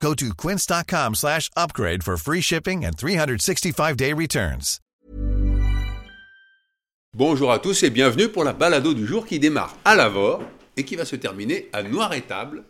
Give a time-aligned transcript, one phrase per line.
[0.00, 4.78] Go to quince.com slash upgrade for free shipping and 365-day returns.
[7.14, 10.42] Bonjour à tous et bienvenue pour la balado du jour qui démarre à Lavore
[10.76, 12.64] et qui va se terminer à Noir-Étable,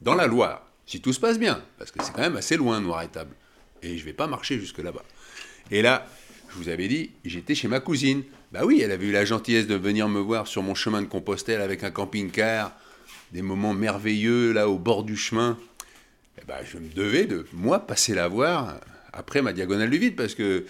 [0.00, 0.66] dans la Loire.
[0.86, 3.36] Si tout se passe bien, parce que c'est quand même assez loin Noir-Étable.
[3.82, 5.04] Et je vais pas marcher jusque là-bas.
[5.70, 6.06] Et là,
[6.48, 8.22] je vous avais dit, j'étais chez ma cousine.
[8.52, 11.06] Bah oui, elle avait eu la gentillesse de venir me voir sur mon chemin de
[11.06, 12.72] Compostelle avec un camping-car,
[13.32, 15.58] des moments merveilleux là au bord du chemin.
[16.40, 18.80] Eh ben, je me devais de, moi, passer la voir
[19.12, 20.64] après ma diagonale du vide, parce que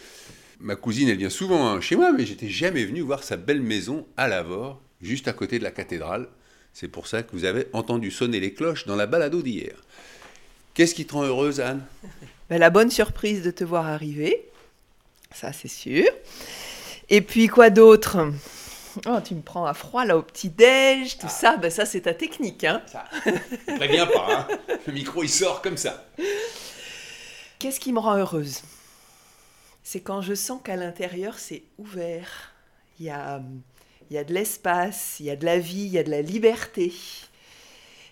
[0.59, 3.61] ma cousine, elle vient souvent hein, chez moi, mais j'étais jamais venu voir sa belle
[3.61, 6.29] maison à Lavore, juste à côté de la cathédrale.
[6.73, 9.75] C'est pour ça que vous avez entendu sonner les cloches dans la balado d'hier.
[10.75, 11.85] Qu'est-ce qui te rend heureuse, Anne?
[12.49, 14.49] Ben, la bonne surprise de te voir arriver,
[15.33, 16.05] ça c'est sûr.
[17.09, 18.19] Et puis quoi d'autre?
[19.07, 22.13] Oh, tu me prends à froid là au petit-déj, tout ça, ben ça c'est ta
[22.13, 22.65] technique.
[22.65, 23.05] Hein Ça,
[23.77, 26.05] préviens pas, hein le micro il sort comme ça.
[27.59, 28.63] Qu'est-ce qui me rend heureuse?
[29.83, 32.53] C'est quand je sens qu'à l'intérieur c'est ouvert.
[32.99, 33.43] Il y a,
[34.11, 36.11] il y a de l'espace, il y a de la vie, il y a de
[36.11, 36.93] la liberté.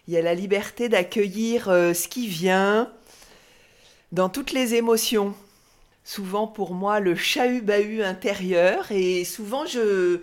[0.07, 2.91] Il y a la liberté d'accueillir euh, ce qui vient
[4.11, 5.35] dans toutes les émotions.
[6.03, 10.23] Souvent pour moi le chahut-bahut intérieur et souvent je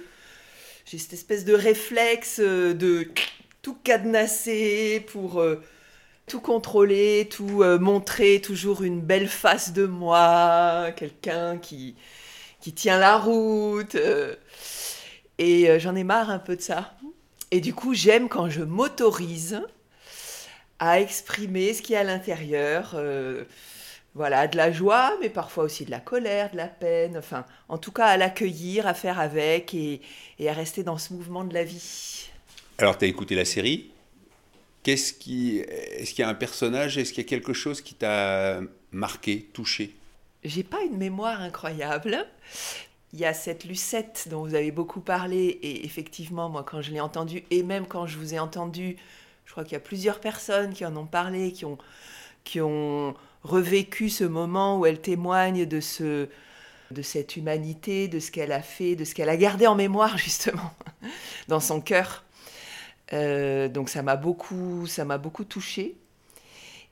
[0.86, 3.08] j'ai cette espèce de réflexe euh, de
[3.64, 5.59] tout cadenasser pour euh,
[6.27, 11.95] tout contrôler, tout euh, montrer toujours une belle face de moi, quelqu'un qui,
[12.61, 13.97] qui tient la route.
[15.39, 16.94] et j'en ai marre un peu de ça.
[17.49, 19.61] Et du coup, j'aime quand je m'autorise
[20.77, 22.95] à exprimer ce qu'il y a à l'intérieur.
[24.15, 27.77] Voilà, de la joie, mais parfois aussi de la colère, de la peine, enfin, en
[27.77, 30.02] tout cas à l'accueillir, à faire avec et,
[30.39, 32.30] et à rester dans ce mouvement de la vie.
[32.77, 33.92] Alors, tu as écouté la série?
[34.83, 37.93] Qu'est-ce qui, est-ce qu'il y a un personnage, est-ce qu'il y a quelque chose qui
[37.93, 38.61] t'a
[38.92, 39.95] marqué, touché?
[40.43, 42.26] J'ai pas une mémoire incroyable.
[43.11, 46.92] Il y a cette Lucette dont vous avez beaucoup parlé, et effectivement, moi, quand je
[46.92, 48.95] l'ai entendue, et même quand je vous ai entendu,
[49.45, 51.77] je crois qu'il y a plusieurs personnes qui en ont parlé, qui ont,
[52.43, 53.15] qui ont
[53.45, 56.28] revécu ce moment où elle témoigne de, ce,
[56.92, 60.17] de cette humanité, de ce qu'elle a fait, de ce qu'elle a gardé en mémoire,
[60.17, 60.73] justement,
[61.48, 62.23] dans son cœur.
[63.14, 65.95] Euh, donc ça m'a beaucoup, ça m'a beaucoup touchée.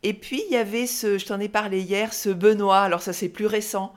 [0.03, 2.81] Et puis il y avait ce, je t'en ai parlé hier, ce Benoît.
[2.81, 3.93] Alors ça c'est plus récent,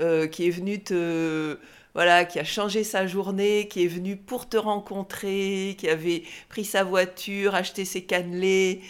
[0.00, 1.58] euh, qui est venu te,
[1.94, 6.64] voilà, qui a changé sa journée, qui est venu pour te rencontrer, qui avait pris
[6.64, 8.82] sa voiture, acheté ses cannelés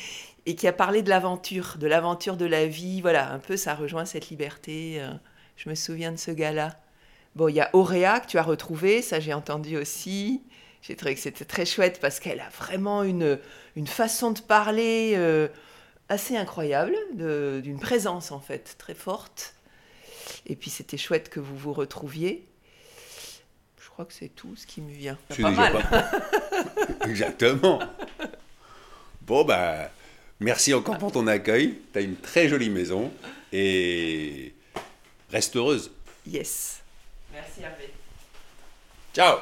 [0.46, 3.00] et qui a parlé de l'aventure, de l'aventure de la vie.
[3.00, 4.96] Voilà, un peu ça rejoint cette liberté.
[5.00, 5.10] euh,
[5.56, 6.76] je me souviens de ce gars-là.
[7.34, 10.42] Bon, il y a Auréa que tu as retrouvé, ça j'ai entendu aussi.
[10.82, 13.38] J'ai trouvé que c'était très chouette parce qu'elle a vraiment une,
[13.74, 15.48] une façon de parler euh,
[16.08, 19.54] assez incroyable, d'une présence en fait très forte.
[20.46, 22.46] Et puis c'était chouette que vous vous retrouviez.
[23.82, 25.18] Je crois que c'est tout ce qui me vient.
[25.30, 25.72] C'est déjà mal.
[25.90, 26.10] pas-
[27.08, 27.80] Exactement.
[29.22, 29.90] Bon, bah,
[30.40, 31.78] merci encore pour ton accueil.
[31.92, 33.10] Tu as une très jolie maison
[33.52, 34.54] et
[35.30, 35.90] reste heureuse.
[36.26, 36.82] Yes.
[37.32, 37.92] Merci Hervé.
[39.14, 39.38] Ciao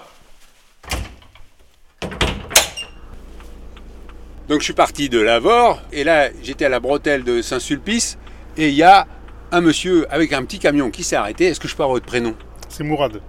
[4.48, 8.18] Donc je suis parti de Lavore et là j'étais à la bretelle de Saint-Sulpice
[8.58, 9.06] et il y a
[9.52, 11.46] un monsieur avec un petit camion qui s'est arrêté.
[11.46, 12.34] Est-ce que je peux avoir votre prénom?
[12.68, 13.22] C'est Mourad,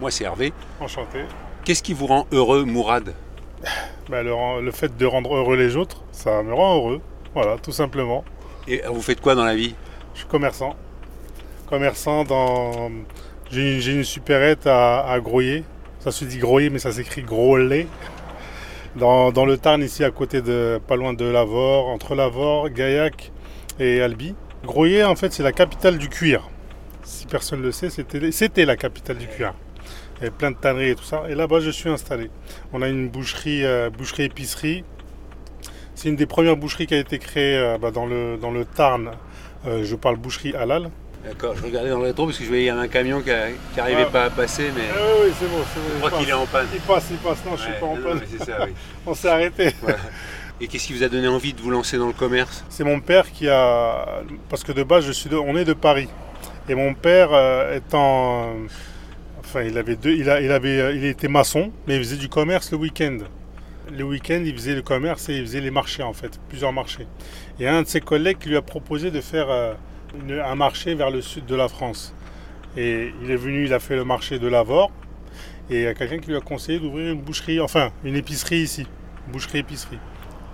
[0.00, 0.52] Moi c'est Hervé.
[0.80, 1.20] enchanté.
[1.64, 3.14] Qu'est-ce qui vous rend heureux Mourad?
[4.08, 7.00] Bah, le, fait de rendre heureux les autres, ça me rend heureux.
[7.34, 8.24] Voilà, tout simplement.
[8.66, 9.74] Et vous faites quoi dans la vie?
[10.14, 10.76] Je suis commerçant.
[11.66, 12.90] Commerçant dans.
[13.50, 15.64] J'ai une, une supérette à, à Groyer.
[16.00, 17.86] Ça se dit Groyer, mais ça s'écrit Gros-Lait.
[18.96, 20.80] Dans, dans le Tarn, ici, à côté de.
[20.86, 23.30] pas loin de Lavore, entre Lavore, Gaillac
[23.78, 24.34] et Albi.
[24.64, 26.48] Groyer, en fait, c'est la capitale du cuir.
[27.04, 29.54] Si personne ne le sait, c'était la capitale du cuir.
[30.20, 31.22] Il y avait plein de tanneries et tout ça.
[31.28, 32.30] Et là-bas, je suis installé.
[32.72, 34.84] On a une boucherie, euh, boucherie-épicerie.
[35.94, 38.64] C'est une des premières boucheries qui a été créée euh, bah, dans, le, dans le
[38.64, 39.10] Tarn.
[39.66, 40.90] Euh, je parle boucherie halal.
[41.24, 43.20] D'accord, je regardais dans le rétro parce que je voyais qu'il y avait un camion
[43.20, 43.30] qui
[43.76, 44.10] n'arrivait Ah.
[44.10, 45.86] pas à passer, mais Ah oui, c'est bon, c'est bon.
[45.94, 46.66] je crois qu'il est en panne.
[46.72, 47.38] Il passe, il passe.
[47.44, 48.20] Non, je suis Ouais, pas en non, panne.
[48.44, 48.72] ça, oui.
[49.06, 49.70] On s'est arrêté.
[50.60, 52.64] Et qu'est-ce qui vous a donné envie de vous lancer dans le commerce?
[52.68, 54.22] C'est mon père qui a.
[54.48, 55.36] Parce que de base, je suis de...
[55.36, 56.08] on est de Paris.
[56.68, 58.54] Et mon père, euh, étant,
[59.48, 62.18] Enfin, il avait deux, il, a, il avait, euh, il était maçon, mais il faisait
[62.18, 63.16] du commerce le week-end.
[63.90, 67.06] Le week-end, il faisait le commerce et il faisait les marchés en fait, plusieurs marchés.
[67.58, 69.72] Et un de ses collègues lui a proposé de faire euh,
[70.44, 72.14] un marché vers le sud de la France.
[72.76, 74.90] Et il est venu, il a fait le marché de Lavore.
[75.70, 78.58] Et il y a quelqu'un qui lui a conseillé d'ouvrir une boucherie, enfin une épicerie
[78.58, 78.86] ici,
[79.32, 79.98] boucherie-épicerie.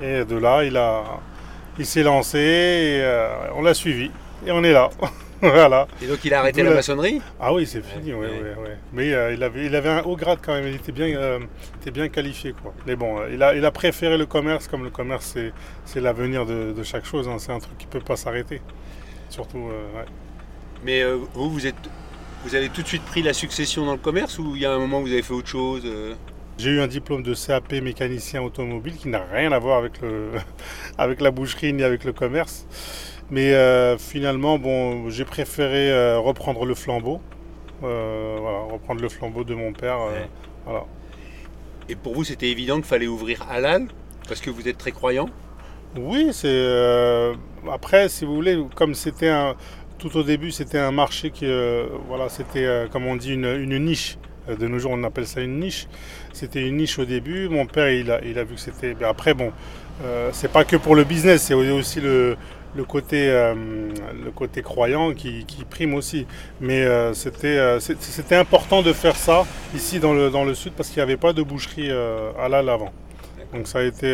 [0.02, 1.02] Et de là, il a,
[1.80, 4.12] il s'est lancé et euh, on l'a suivi.
[4.46, 4.88] Et on est là.
[5.52, 5.86] voilà.
[6.02, 8.76] Et donc il a arrêté la la- maçonnerie Ah oui, c'est fini, Ouais, ouais, ouais.
[8.92, 11.40] Mais euh, il, avait, il avait un haut grade quand même, il était bien, euh,
[11.80, 12.52] était bien qualifié.
[12.60, 12.72] Quoi.
[12.86, 15.52] Mais bon, euh, il, a, il a préféré le commerce, comme le commerce, c'est,
[15.84, 17.28] c'est l'avenir de, de chaque chose.
[17.28, 17.36] hein.
[17.38, 18.60] C'est un truc qui ne peut pas s'arrêter.
[19.28, 20.06] Surtout, euh, ouais.
[20.84, 21.02] Mais
[21.34, 21.74] vous, vous, êtes,
[22.44, 24.72] vous avez tout de suite pris la succession dans le commerce ou il y a
[24.72, 25.82] un moment où vous avez fait autre chose
[26.58, 30.30] J'ai eu un diplôme de CAP mécanicien automobile qui n'a rien à voir avec, le,
[30.98, 32.66] avec la boucherie ni avec le commerce.
[33.34, 37.20] Mais euh, finalement, bon, j'ai préféré euh, reprendre le flambeau.
[37.82, 39.98] Euh, voilà, reprendre le flambeau de mon père.
[39.98, 40.28] Ouais.
[40.64, 40.84] voilà.
[41.88, 43.88] Et pour vous, c'était évident qu'il fallait ouvrir Halal
[44.28, 45.28] parce que vous êtes très croyant?
[45.96, 47.32] Oui, c'est
[47.72, 49.56] après, si vous voulez, comme c'était un
[49.98, 51.46] tout au début, c'était un marché qui,
[52.06, 54.16] voilà, c'était comme on dit une, une niche.
[54.46, 55.88] De nos jours, on appelle ça une niche.
[56.32, 57.48] C'était une niche au début.
[57.48, 58.94] Mon père, il a, il a vu que c'était.
[59.02, 59.52] après, bon,
[60.02, 62.36] euh, c'est pas que pour le business, c'est aussi le,
[62.76, 63.54] le côté, euh,
[64.24, 66.26] le côté croyant qui, qui prime aussi.
[66.60, 70.72] Mais euh, c'était, euh, c'était important de faire ça ici dans le, dans le sud
[70.72, 71.90] parce qu'il n'y avait pas de boucherie
[72.40, 72.92] halal avant.
[73.52, 74.12] Donc ça a été,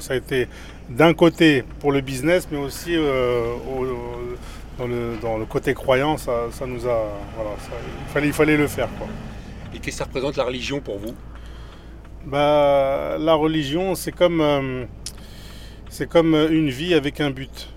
[0.00, 0.46] ça a été
[0.90, 4.36] d'un côté pour le business, mais aussi au- au-
[4.78, 7.04] dans, le, dans le côté croyant, ça, ça nous a,
[7.36, 7.70] voilà, ça-
[8.06, 8.88] il fallait, il fallait le faire.
[8.98, 9.06] Quoi.
[9.74, 11.14] Et qu'est-ce que ça représente la religion pour vous?
[12.26, 14.86] Bah, la religion, c'est comme,
[15.90, 17.68] c'est comme une vie avec un but.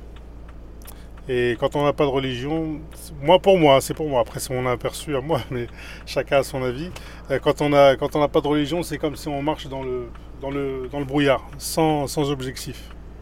[1.29, 2.79] Et quand on n'a pas de religion,
[3.21, 4.21] moi pour moi, c'est pour moi.
[4.21, 5.67] Après, c'est mon aperçu à moi, mais
[6.05, 6.89] chacun a son avis.
[7.31, 10.09] Euh, Quand on n'a pas de religion, c'est comme si on marche dans le,
[10.41, 12.77] dans le, dans le brouillard, sans, sans objectif.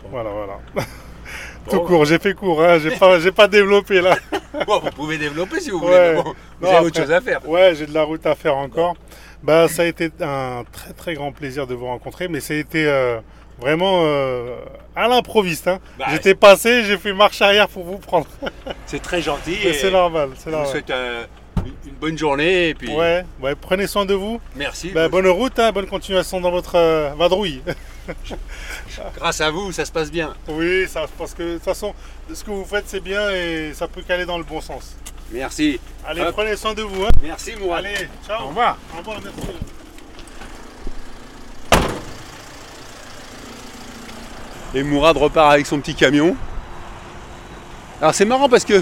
[0.09, 0.59] Voilà, voilà.
[1.69, 4.17] Tout court, j'ai fait court, hein, j'ai pas, pas développé là.
[4.67, 6.15] Bon, vous pouvez développer si vous voulez, Ouais.
[6.15, 7.47] bon, vous Non, avez autre chose à faire.
[7.47, 8.95] Ouais, j'ai de la route à faire encore.
[9.41, 12.57] Bah, ça a été un très très grand plaisir de vous rencontrer, mais ça a
[12.57, 13.19] été euh,
[13.61, 14.55] vraiment euh,
[14.95, 15.67] à l'improviste.
[15.67, 15.79] hein.
[15.97, 18.27] Bah, J'étais passé, j'ai fait marche arrière pour vous prendre.
[18.85, 19.53] C'est très gentil.
[19.63, 21.23] Et c'est normal, c'est Je vous souhaite euh,
[21.65, 24.41] une- bonne journée et puis Ouais, ouais, prenez soin de vous.
[24.55, 24.89] merci.
[24.89, 27.61] Bah, bonne route, hein, bonne continuation dans votre euh, vadrouille.
[29.15, 30.33] Grâce à vous, ça se passe bien.
[30.47, 31.93] oui, ça, parce que de toute façon,
[32.33, 34.97] ce que vous faites, c'est bien et ça peut caler dans le bon sens.
[35.31, 35.79] Merci.
[36.05, 36.31] Allez, Hop.
[36.33, 37.03] prenez soin de vous.
[37.05, 37.09] hein.
[37.23, 37.77] Merci, moi.
[37.77, 37.93] Allez,
[38.27, 38.43] ciao.
[38.43, 38.77] Au revoir.
[38.93, 39.80] Au revoir, merci.
[44.73, 46.35] Et Mourad repart avec son petit camion.
[48.01, 48.81] Alors c'est marrant parce que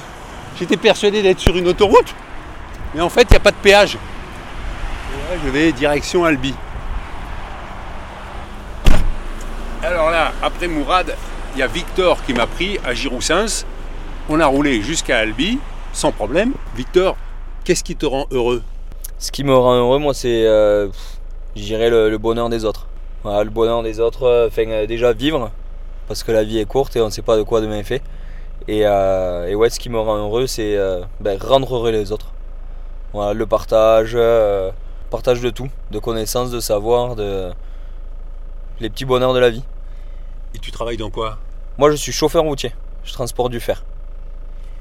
[0.58, 2.14] j'étais persuadé d'être sur une autoroute,
[2.94, 3.98] mais en fait il n'y a pas de péage.
[5.44, 6.54] Je vais direction Albi.
[9.84, 11.16] Alors là, après Mourad,
[11.56, 13.66] il y a Victor qui m'a pris à Giroussens.
[14.28, 15.60] On a roulé jusqu'à Albi,
[15.94, 16.54] sans problème.
[16.76, 17.16] Victor,
[17.64, 18.62] qu'est-ce qui te rend heureux?
[19.18, 20.88] Ce qui me rend heureux, moi, c'est, euh,
[21.56, 22.88] dirais, le, bonheur des autres.
[23.26, 25.52] Le bonheur des autres, euh, euh, déjà vivre,
[26.10, 27.84] parce que la vie est courte et on ne sait pas de quoi demain est
[27.84, 28.02] fait.
[28.68, 32.12] Et, euh, et ouais, ce qui me rend heureux, c'est euh, ben, rendre heureux les
[32.12, 32.34] autres.
[33.14, 34.72] Voilà, le partage, euh,
[35.12, 37.52] partage de tout, de connaissances, de savoir, de
[38.80, 39.64] les petits bonheurs de la vie.
[40.56, 41.38] Et tu travailles dans quoi?
[41.78, 43.84] Moi, je suis chauffeur routier, je transporte du fer.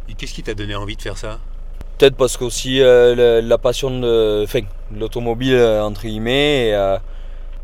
[0.08, 1.38] Et qu'est-ce qui t'a donné envie de faire ça?
[1.98, 4.60] Peut-être parce qu'aussi euh, le- la passion de, enfin,
[4.96, 6.96] l'automobile, entre guillemets, et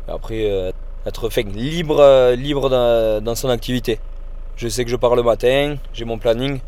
[0.07, 0.73] après
[1.05, 3.99] être enfin, libre, euh, libre dans, dans son activité.
[4.55, 6.59] Je sais que je pars le matin, j'ai mon planning,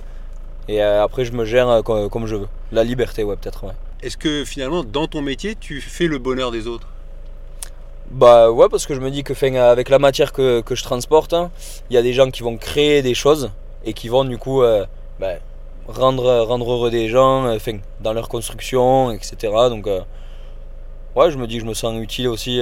[0.68, 2.48] et euh, après je me gère euh, comme, comme je veux.
[2.72, 3.74] La liberté, ouais, peut-être, ouais.
[4.04, 6.88] Est-ce que finalement, dans ton métier, tu fais le bonheur des autres?
[8.12, 11.34] Bah ouais, parce que je me dis que avec la matière que, que je transporte,
[11.34, 11.52] hein,
[11.90, 13.52] il y a des gens qui vont créer des choses
[13.84, 14.86] et qui vont du coup euh,
[15.20, 15.34] bah,
[15.88, 17.58] rendre, rendre heureux des gens euh,
[18.00, 19.36] dans leur construction, etc.
[19.70, 20.02] Donc euh,
[21.16, 22.62] ouais, je me dis que je me sens utile aussi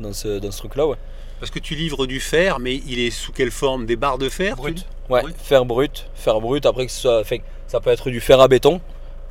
[0.00, 0.86] dans ce, dans ce truc-là.
[0.86, 0.96] Ouais.
[1.38, 3.86] Parce que tu livres du fer, mais il est sous quelle forme?
[3.86, 4.84] Des barres de fer dis?
[5.08, 5.36] Ouais, Brut.
[5.38, 6.66] fer brut, fer brut.
[6.66, 8.80] Après que ce soit, enfin, ça peut être du fer à béton,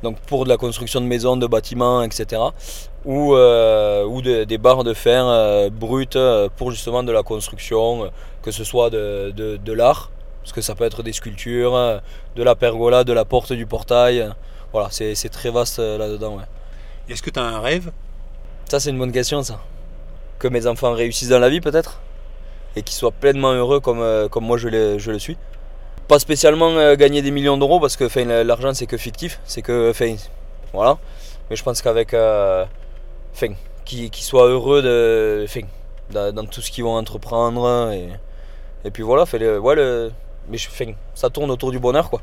[0.02, 2.42] donc pour de la construction de maisons, de bâtiments, etc.
[3.04, 7.22] Ou, euh, ou de- des barres de fer euh, brutes euh, pour justement de la
[7.22, 8.08] construction, euh,
[8.42, 10.10] que ce soit de, de, de l'art,
[10.42, 12.00] parce que ça peut être des sculptures,
[12.36, 14.28] de la pergola, de la porte du portail.
[14.72, 16.36] Voilà, c'est c'est très vaste là-dedans.
[16.38, 16.44] Ouais.
[17.08, 17.90] Est-ce que tu as un rêve?
[18.68, 19.60] Ça, c'est une bonne question, ça.
[20.40, 22.00] Que mes enfants réussissent dans la vie, peut-être
[22.74, 25.36] Et qu'ils soient pleinement heureux comme, euh, moi je le, suis.
[26.08, 28.08] Pas spécialement euh, gagner des millions d'euros, parce que
[28.42, 29.38] l'argent, c'est que fictif.
[29.44, 29.90] C'est que.
[29.90, 30.16] enfin,
[30.72, 30.98] voilà.
[31.50, 32.14] Mais je pense qu'avec.
[32.14, 32.64] euh,
[33.32, 33.52] Enfin,
[33.84, 35.60] qu'ils soient heureux de, enfin,
[36.10, 37.92] dans, tout ce qu'ils vont entreprendre.
[38.84, 39.24] Et, puis voilà,
[40.48, 40.58] mais
[41.14, 42.20] ça tourne autour du bonheur quoi.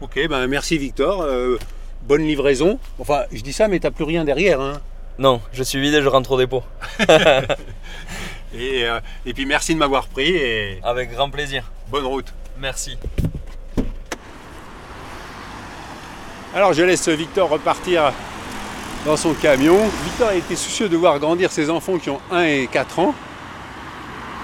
[0.00, 1.24] Ok, ben merci Victor.
[2.02, 2.78] Bonne livraison.
[2.98, 4.60] Enfin, je dis ça, mais t'as plus rien derrière.
[4.60, 4.80] Hein.
[5.18, 6.62] Non, je suis vide et je rentre au dépôt.
[8.54, 11.64] Et, euh, et puis merci de m'avoir pris et Avec grand plaisir.
[11.90, 12.32] bonne route.
[12.58, 12.96] Merci.
[16.54, 18.10] Alors je laisse Victor repartir
[19.04, 19.78] dans son camion.
[20.04, 23.14] Victor a été soucieux de voir grandir ses enfants qui ont 1 et 4 ans.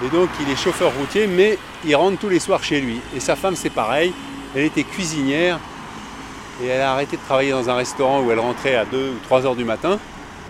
[0.05, 3.01] Et donc il est chauffeur routier, mais il rentre tous les soirs chez lui.
[3.15, 4.13] Et sa femme c'est pareil,
[4.55, 5.59] elle était cuisinière
[6.63, 9.19] et elle a arrêté de travailler dans un restaurant où elle rentrait à 2 ou
[9.23, 9.97] 3 heures du matin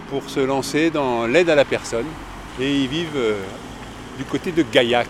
[0.09, 2.05] pour se lancer dans l'aide à la personne.
[2.59, 3.41] Et ils vivent euh,
[4.17, 5.09] du côté de Gaillac.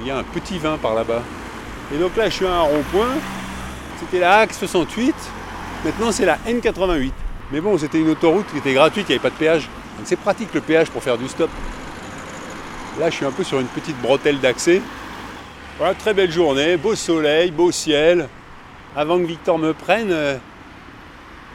[0.00, 1.22] Il y a un petit vin par là-bas.
[1.94, 3.14] Et donc là je suis à un rond-point.
[4.00, 5.14] C'était la Axe 68.
[5.84, 7.12] Maintenant, c'est la N88.
[7.52, 9.68] Mais bon, c'était une autoroute qui était gratuite, il n'y avait pas de péage.
[10.04, 11.50] C'est pratique le péage pour faire du stop.
[12.98, 14.80] Là, je suis un peu sur une petite bretelle d'accès.
[15.78, 18.28] Voilà, très belle journée, beau soleil, beau ciel.
[18.94, 20.36] Avant que Victor me prenne, euh,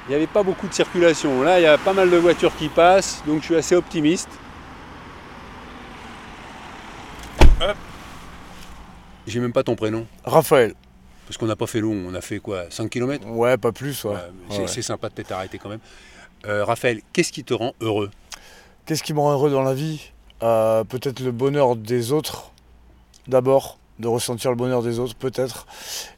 [0.05, 1.41] il n'y avait pas beaucoup de circulation.
[1.43, 4.29] Là, il y a pas mal de voitures qui passent, donc je suis assez optimiste.
[7.61, 7.75] Hop.
[9.27, 10.05] J'ai même pas ton prénom.
[10.23, 10.73] Raphaël.
[11.25, 14.03] Parce qu'on n'a pas fait long, on a fait quoi 5 km Ouais, pas plus,
[14.03, 14.11] ouais.
[14.13, 14.67] Ouais, mais c'est, Ouais.
[14.67, 15.79] c'est sympa de t'être arrêté quand même.
[16.45, 18.11] Euh, Raphaël, qu'est-ce qui te rend heureux?
[18.85, 20.11] Qu'est-ce qui me rend heureux dans la vie?
[20.43, 22.51] Euh, Peut-être le bonheur des autres,
[23.27, 25.65] d'abord, de ressentir le bonheur des autres, peut-être.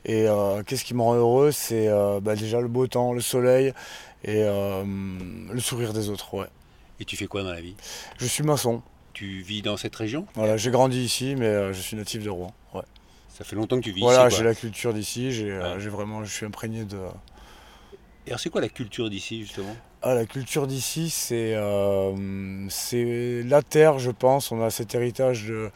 [0.05, 3.21] Et euh, qu'est-ce qui me rend heureux C'est euh, bah, déjà le beau temps, le
[3.21, 3.67] soleil
[4.23, 4.83] et euh,
[5.51, 6.47] le sourire des autres, ouais.
[6.99, 7.75] Et tu fais quoi dans la vie?
[8.17, 8.81] Je suis maçon,
[9.13, 10.25] Tu vis dans cette région?
[10.35, 12.53] Voilà, j'ai grandi ici, mais je suis natif de Rouen.
[12.73, 12.81] Ouais.
[13.29, 14.37] Ça fait longtemps que tu vis Voilà, ici.
[14.37, 14.49] j'ai quoi.
[14.51, 15.75] la culture d'ici, j'ai Ouais.
[15.79, 16.97] j'ai vraiment, je suis imprégné de.
[18.25, 19.75] Et alors c'est quoi la culture d'ici justement?
[20.01, 21.53] Ah, la culture d'ici, c'est
[23.43, 24.51] la terre, je pense.
[24.51, 25.69] On a cet héritage de-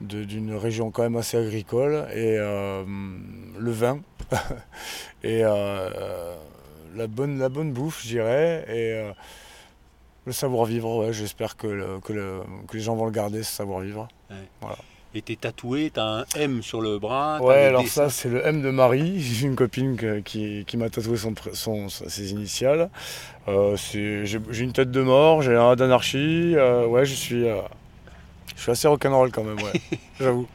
[0.00, 2.84] d'une région quand même assez agricole et euh,
[3.58, 4.00] le vin
[5.24, 6.36] et euh,
[6.94, 9.10] la, bonne, la bonne bouffe, je dirais, et euh,
[10.26, 10.96] le savoir-vivre.
[11.06, 14.08] Ouais, J'espère que, le- que, le- que les gens vont le garder, ce savoir-vivre.
[15.14, 17.40] Et t'es tatoué, t'as un M sur le bras.
[17.42, 18.04] Ouais, alors dessins.
[18.04, 19.18] ça, c'est le M de Marie.
[19.20, 22.90] J'ai une copine que- qui, qui m'a tatoué son, son- ses initiales.
[23.46, 24.24] J'ai
[24.60, 26.54] une tête de mort, j'ai un d'anarchie.
[26.88, 27.46] ouais, je suis,
[28.58, 29.80] je suis assez rock'n'roll quand même, ouais,
[30.20, 30.46] j'avoue.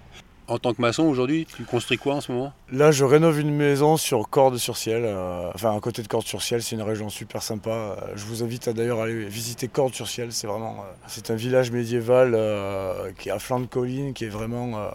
[0.46, 2.52] En tant que maçon aujourd'hui, tu construis quoi en ce moment?
[2.70, 5.04] Là, je rénove une maison sur Cordes-sur-Ciel.
[5.06, 7.70] euh, enfin, à côté de Cordes-sur-Ciel, c'est une région super sympa.
[7.70, 10.34] Euh, je vous invite à d'ailleurs aller visiter Cordes-sur-Ciel.
[10.34, 14.26] C'est vraiment, euh, c'est un village médiéval euh, qui est à flanc de colline, qui
[14.26, 14.92] est vraiment,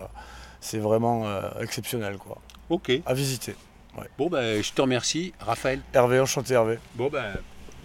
[0.60, 1.24] c'est vraiment
[1.60, 2.36] exceptionnel, quoi.
[2.68, 2.92] Ok.
[3.06, 3.56] À visiter.
[4.18, 5.80] Bon ben je te remercie Raphaël?
[5.92, 6.78] Hervé, enchanté Hervé.
[6.94, 7.32] Bon ben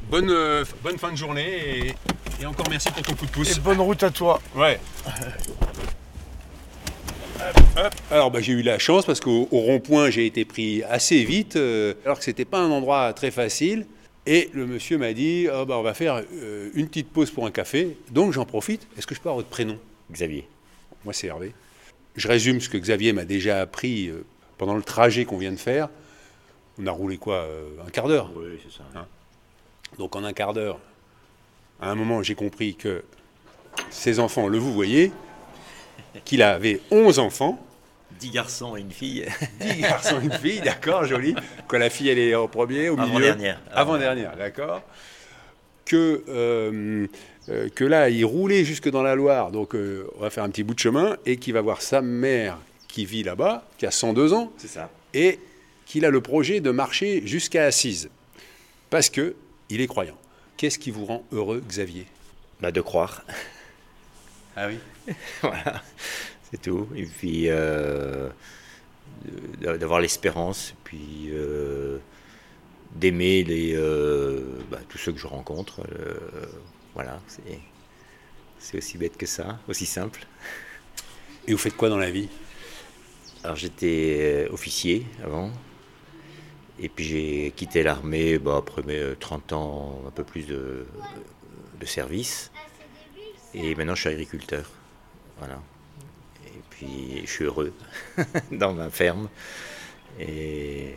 [0.09, 1.95] bonne, euh, bonne fin de journée et,
[2.41, 3.57] et encore merci pour ton coup de pouce.
[3.57, 4.41] Et bonne route à toi.
[4.55, 4.79] Ouais.
[8.11, 11.55] Alors bah, j'ai eu la chance parce qu'au au rond-point j'ai été pris assez vite
[11.55, 13.85] euh, alors que c'était pas un endroit très facile
[14.25, 17.45] et le monsieur m'a dit Ah, bah, on va faire euh, une petite pause pour
[17.45, 18.87] un café donc j'en profite.
[18.97, 19.77] Est-ce que je peux avoir votre prénom?
[20.11, 20.47] Xavier.
[21.03, 21.53] Moi c'est Hervé.
[22.15, 24.23] Je résume ce que Xavier m'a déjà appris euh,
[24.57, 25.89] pendant le trajet qu'on vient de faire.
[26.79, 28.29] On a roulé quoi euh, Un quart d'heure?
[28.35, 28.83] Oui, c'est ça.
[29.97, 30.79] Donc en un quart d'heure,
[31.81, 33.03] à un moment, j'ai compris que
[33.89, 35.11] ses enfants, le vous voyez,
[36.25, 37.59] qu'il avait 11 enfants,
[38.19, 39.25] 10 garçons et une fille.
[39.59, 41.35] 10 garçons et une fille, d'accord, joli.
[41.67, 43.09] Que la fille, elle est au premier, au milieu.
[43.09, 43.59] Avant-dernière.
[43.71, 44.81] Avant-dernière, d'accord.
[45.85, 47.07] Que, euh,
[47.49, 50.49] euh, que là, il roulait jusque dans la Loire, donc euh, on va faire un
[50.49, 52.57] petit bout de chemin, et qu'il va voir sa mère
[52.87, 54.89] qui vit là-bas, qui a 102 ans, C'est ça.
[55.13, 55.39] et
[55.85, 58.09] qu'il a le projet de marcher jusqu'à Assise.
[58.89, 59.35] Parce que
[59.73, 60.17] il est croyant.
[60.55, 62.05] Qu'est-ce qui vous rend heureux, Xavier?
[62.61, 63.23] Bah, de croire.
[64.55, 64.77] Ah oui?
[65.41, 65.81] Voilà.
[66.51, 66.87] C'est tout.
[66.95, 68.29] Et puis, euh,
[69.59, 70.69] d'avoir l'espérance.
[70.69, 71.97] Et puis, euh,
[72.93, 75.81] d'aimer les, euh, bah, tous ceux que je rencontre.
[76.93, 77.19] voilà.
[78.59, 79.59] C'est, aussi bête que ça.
[79.67, 80.27] Aussi simple.
[81.47, 82.29] Et vous faites quoi dans la vie?
[83.43, 85.51] Alors j'étais officier avant.
[86.79, 90.85] Et puis j'ai quitté l'armée bah, après mes euh, 30 ans, un peu plus de,
[91.79, 92.51] de service.
[93.53, 94.69] Et maintenant je suis agriculteur.
[95.37, 95.61] Voilà.
[96.47, 97.73] Et puis je suis heureux
[98.51, 99.29] dans ma ferme.
[100.19, 100.95] Et,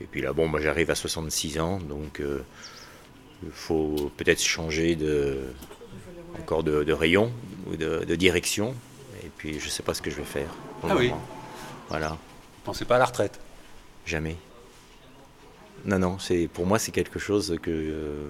[0.00, 2.42] et puis là, bon, moi j'arrive à 66 ans, donc euh,
[3.42, 5.44] il faut peut-être changer de,
[6.40, 7.32] encore de, de rayon
[7.66, 8.74] ou de, de direction.
[9.24, 10.48] Et puis je ne sais pas ce que je vais faire.
[10.80, 11.08] pour le Ah oui.
[11.10, 11.22] moment.
[11.88, 12.16] Voilà.
[12.64, 13.38] Pensez pas à la retraite.
[14.06, 14.36] Jamais.
[15.84, 18.28] Non, non, c'est pour moi c'est quelque chose que euh,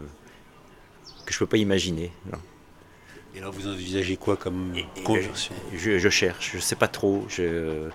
[1.24, 2.12] que je peux pas imaginer.
[2.30, 2.38] non.
[3.34, 4.74] Et alors vous envisagez quoi comme
[5.04, 5.54] conversion?
[5.74, 7.24] Je, je cherche, je sais pas trop.
[7.28, 7.88] Je-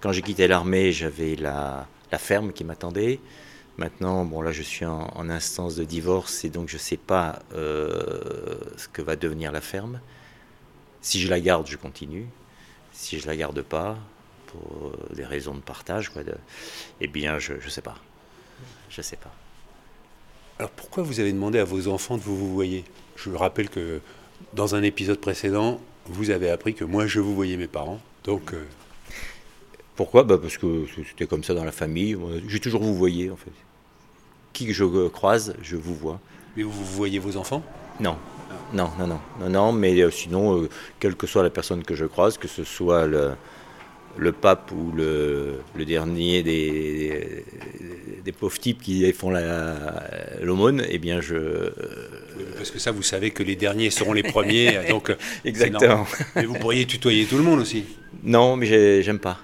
[0.00, 3.20] quand j'ai quitté l'armée, j'avais la, la ferme qui m'attendait.
[3.78, 7.38] Maintenant, bon là, je suis en, en instance de divorce et donc je sais pas
[7.54, 10.00] euh, ce que va devenir la ferme.
[11.00, 12.26] Si je la garde, je continue.
[12.92, 13.96] Si je la garde pas,
[14.48, 16.34] pour euh, des raisons de partage, quoi, de-
[17.00, 17.96] eh bien, je je sais pas.
[18.90, 19.32] Je sais pas.
[20.58, 22.84] Alors pourquoi vous avez demandé à vos enfants de vous vous voyez?
[23.16, 24.00] Je rappelle que
[24.52, 28.00] dans un épisode précédent, vous avez appris que moi je vous voyais mes parents.
[28.24, 28.64] Donc euh,
[29.96, 30.24] Pourquoi?
[30.24, 32.16] Bah Parce que c'était comme ça dans la famille.
[32.48, 33.52] J'ai toujours vous voyez en fait.
[34.52, 36.20] Qui que je croise, je vous vois.
[36.56, 37.62] mais vous, vous voyez vos enfants?
[38.00, 38.16] Non,
[38.72, 41.94] non, non, non, non, non, mais euh, sinon, euh, quelle que soit la personne que
[41.94, 43.32] je croise, que ce soit le,
[44.16, 47.44] le pape ou le, le dernier des,
[48.24, 50.04] des, pauvres types qui font la-
[50.42, 51.70] l'aumône, eh bien je...
[52.56, 54.78] Parce que ça, vous savez que les derniers seront les premiers.
[54.88, 56.06] donc euh, Exactement.
[56.36, 57.84] Mais vous pourriez tutoyer tout le monde aussi.
[58.22, 59.38] Non, mais j'ai- j'aime pas.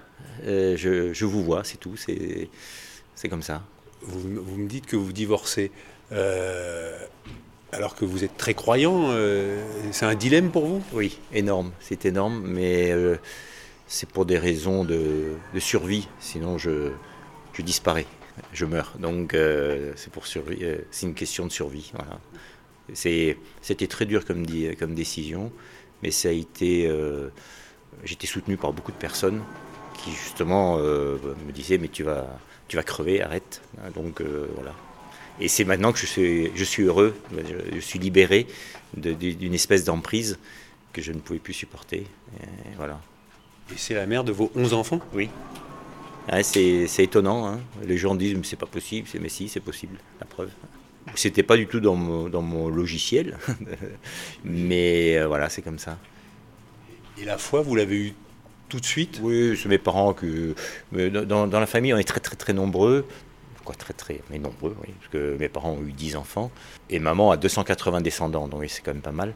[0.47, 3.63] Euh, je, je vous vois, c'est tout, c'est comme ça.
[4.03, 5.71] Vous, vous me dites que vous divorcez.
[6.13, 6.97] euh,
[7.73, 10.83] alors que vous êtes très croyant, euh, c'est un dilemme pour vous?
[10.95, 13.17] Oui, énorme, c'est énorme, mais euh,
[13.89, 16.93] c'est pour des raisons de, survie, sinon je,
[17.59, 18.07] disparais,
[18.53, 18.95] je meurs.
[19.01, 21.91] Donc euh, c'est pour euh, c'est une question de survie.
[22.93, 24.45] C'était très dur comme,
[24.95, 25.51] décision,
[26.03, 27.31] mais ça a été, euh,
[28.05, 29.43] été soutenu par beaucoup de personnes
[29.95, 33.63] qui justement me disaient mais tu vas, tu vas crever, arrête.
[33.95, 34.23] Donc
[34.55, 34.75] voilà.
[35.41, 37.17] Et c'est maintenant que je suis, je suis heureux,
[37.75, 38.47] je, suis libéré
[38.95, 40.39] d'une espèce d'emprise
[40.93, 42.07] que je ne pouvais plus supporter.
[42.77, 43.01] Voilà.
[43.73, 45.01] Et c'est la mère de vos 11 enfants?
[45.15, 45.29] Oui.
[46.33, 47.47] Ouais, c'est c'est étonnant.
[47.47, 47.61] hein.
[47.85, 49.09] Les gens disent mais c'est pas possible.
[49.21, 49.99] Mais si, c'est possible.
[50.21, 50.51] La preuve.
[51.15, 53.39] C'était pas du tout dans mon, dans mon logiciel,
[54.45, 55.97] mais euh, voilà, c'est comme ça.
[57.19, 58.15] Et la foi, vous l'avez eu
[58.69, 59.19] tout de suite?
[59.23, 60.55] Oui, c'est mes parents que.
[60.93, 63.07] mais dans, dans la famille, on est très très très nombreux.
[63.65, 64.93] Quoi, très très, mais nombreux, oui.
[64.99, 66.51] Parce que mes parents ont eu 10 enfants.
[66.91, 69.35] Et maman a 280 descendants, donc c'est quand même pas mal.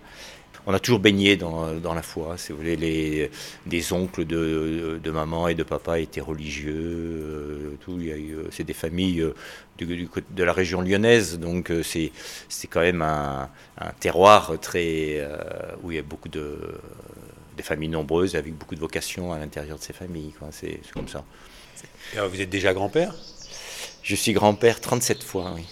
[0.67, 2.37] On a toujours baigné dans, dans la foi.
[2.39, 3.31] Si vous voulez, les,
[3.67, 6.73] des oncles de, de maman et de papa étaient religieux.
[6.77, 7.99] euh, tout.
[8.01, 9.35] Euh, c'est des familles euh,
[9.79, 12.13] du, du de la région lyonnaise, donc euh, c'est,
[12.49, 13.49] c'est quand même un,
[13.79, 15.37] un terroir très, euh,
[15.83, 16.59] où il y a beaucoup de,
[17.57, 20.33] des familles nombreuses avec beaucoup de vocations à l'intérieur de ces familles.
[20.39, 20.49] quoi.
[20.53, 21.25] C'est, c'est comme ça.
[22.15, 23.15] Et alors, vous êtes déjà grand-père?
[24.03, 25.65] Je suis grand-père 37 fois, oui.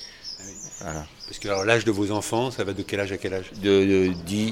[0.81, 1.07] Voilà.
[1.31, 3.53] Parce que alors, l'âge de vos enfants, ça va de quel âge à quel âge?
[3.63, 4.11] De,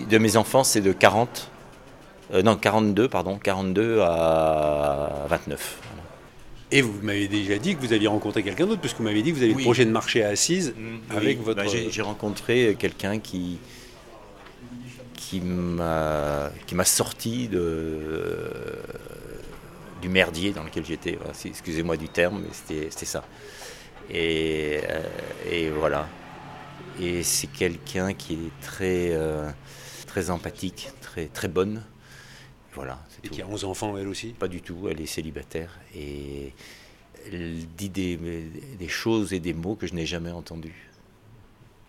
[0.09, 1.51] de, mes enfants, c'est de 40,
[2.35, 5.79] euh, non 42, pardon, 42 à 29.
[5.83, 6.03] voilà.
[6.71, 9.23] Et vous m'avez déjà dit que vous alliez rencontrer quelqu'un d'autre, parce que vous m'avez
[9.23, 9.63] dit que vous avez Oui.
[9.63, 10.73] le projet de marché à Assise
[11.11, 11.57] avec Oui, votre...
[11.61, 13.59] bah, j'ai, j'ai rencontré quelqu'un qui
[15.17, 18.53] qui m'a qui m'a sorti de
[20.01, 21.19] du merdier dans lequel j'étais.
[21.45, 23.25] Excusez-moi du terme, mais c'était, c'était ça.
[24.11, 25.03] Et, euh,
[25.51, 26.07] et voilà.
[27.01, 29.51] Et c'est quelqu'un qui est très euh,
[30.07, 31.83] très empathique, très très bonne.
[32.75, 33.01] Voilà.
[33.25, 33.35] Et tout.
[33.35, 34.29] qui a 11 enfants, elle aussi?
[34.29, 36.53] Pas du tout, elle est célibataire et
[37.27, 40.89] elle dit des, des choses et des mots que je n'ai jamais entendus.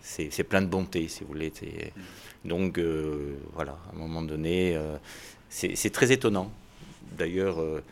[0.02, 1.52] C'est plein de bonté, si vous voulez.
[2.44, 4.96] Donc euh, voilà, à un moment donné, euh,
[5.48, 6.50] c'est très étonnant.
[7.12, 7.82] D'ailleurs, euh,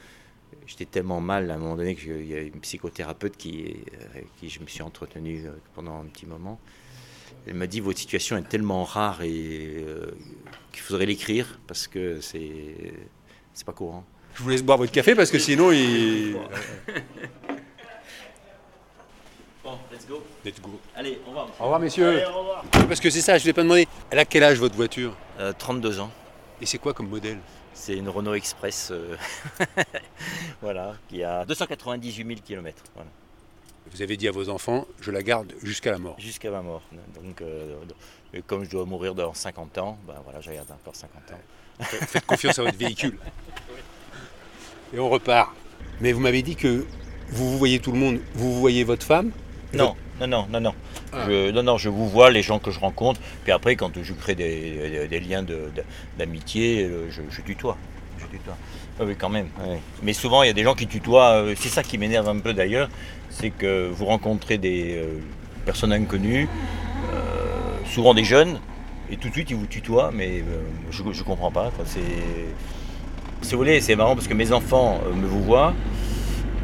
[0.67, 3.77] j'étais tellement mal à un moment donné qu'il y a une psychothérapeute qui,
[4.11, 6.59] avec qui je me suis entretenu pendant un petit moment.
[7.49, 10.11] Elle m'a dit votre situation est tellement rare et euh,
[10.73, 12.95] qu'il faudrait l'écrire parce que c'est
[13.55, 14.05] c'est pas courant.
[14.35, 16.37] Je vous laisse boire votre café, parce que sinon, il...
[19.65, 20.23] Bon, let's go.
[20.45, 20.79] Let's go.
[20.95, 21.49] Allez, au revoir.
[21.59, 22.23] Au revoir, messieurs.
[22.71, 23.89] Parce que c'est ça, je ne vous ai pas demandé.
[24.11, 25.17] Elle a quel âge, votre voiture?
[25.59, 26.13] 32 ans.
[26.61, 27.39] Et c'est quoi comme modèle?
[27.75, 29.17] C'est une Renault Express, euh,
[30.63, 33.11] voilà, qui a 298 000 km, voilà,
[33.93, 36.17] Vous avez dit à vos enfants, je la garde jusqu'à la mort.
[36.19, 36.83] jusqu'à ma mort.
[37.15, 37.75] Donc, euh,
[38.35, 41.85] et comme je dois mourir dans 50 ans, ben voilà, j'ai gardé encore 50 ans.
[41.85, 43.19] Faites confiance à votre véhicule.
[44.95, 45.51] Et on repart.
[46.01, 46.87] Mais vous m'avez dit que
[47.31, 49.33] vous vous voyez tout le monde, vous voyez votre femme?
[49.75, 50.75] Non, non, non, non, non.
[51.13, 51.25] Ah.
[51.27, 54.13] Je, non, non, je vous vois, les gens que je rencontre, puis après, quand je
[54.15, 55.85] crée des, des- des liens de- de-
[56.19, 57.77] d'amitié, euh, je, je tutoie.
[58.19, 58.57] Je tutoie.
[59.01, 59.47] Ah oui, quand même.
[60.03, 61.35] Mais souvent, il y a des gens qui tutoient.
[61.35, 62.89] euh, C'est ça qui m'énerve un peu d'ailleurs,
[63.31, 65.19] c'est que vous rencontrez des euh,
[65.65, 66.49] personnes inconnues,
[67.13, 68.59] euh, souvent des jeunes,
[69.11, 71.71] et tout de suite ils vous tutoient, mais euh, je ne comprends pas.
[71.87, 72.01] C'est,
[73.43, 75.75] si vous voulez, c'est marrant parce que mes enfants me vous voient,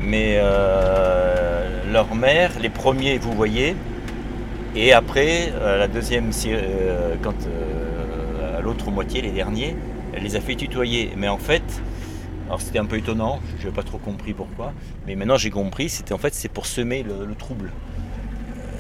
[0.01, 3.77] mais euh, leur mère, les premiers, vous voyez,
[4.75, 6.31] Et après, la deuxième,
[7.23, 7.37] quand
[8.57, 9.77] à l'autre moitié, les derniers,
[10.13, 11.13] elle les a fait tutoyer.
[11.17, 11.63] Mais en fait,
[12.47, 14.73] alors c'était un peu étonnant, je n'ai pas trop compris pourquoi.
[15.07, 17.71] Mais maintenant j'ai compris, c'était en fait c'est pour semer le, le trouble.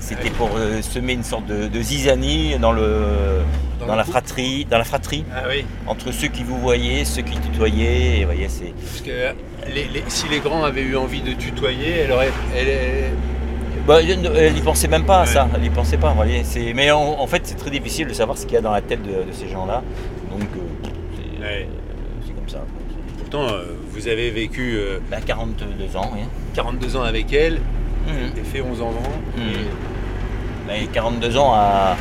[0.00, 3.40] C'était pour euh, semer une sorte de, de zizanie dans, le,
[3.87, 7.38] Dans la fratrie, dans la fratrie, Ah oui, entre ceux qui vous voyaient, ceux qui
[7.38, 8.18] tutoyaient.
[8.20, 12.00] Et voyez, c'est parce que les- les- si les grands avaient eu envie de tutoyer,
[12.00, 12.31] elle aurait.
[12.55, 13.12] Elle, elle-
[13.87, 16.12] Bah, elle n'y pensait même pas à ça, elle n'y pensait pas.
[16.12, 18.62] voyez, c'est- Mais en, en fait, c'est très difficile de savoir ce qu'il y a
[18.62, 19.83] dans la tête de, de ces gens-là.
[20.31, 21.68] Donc, euh, c'est Ouais.
[21.70, 22.59] euh, c'est comme ça.
[23.42, 26.20] Euh, vous avez vécu euh, Bah, 42 ans, oui.
[26.55, 27.61] 42 ans avec elle,
[28.07, 28.38] Mhm.
[28.38, 29.11] et fait 11 enfants.
[29.37, 29.44] Mhm.
[30.66, 31.97] Mais 42 ans à,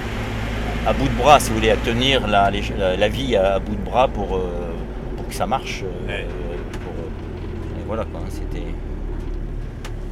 [0.88, 3.60] à bout de bras, si vous voulez, à tenir la, les- la- la vie à,
[3.60, 4.74] bout de bras pour, euh,
[5.18, 5.84] pour que ça marche.
[6.08, 6.26] Ouais.
[6.74, 6.94] pour,
[7.80, 8.64] et voilà quoi, c'était.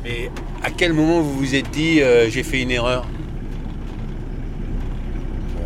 [0.04, 0.30] Mais
[0.64, 3.06] à quel moment vous vous êtes dit euh, j'ai fait une erreur?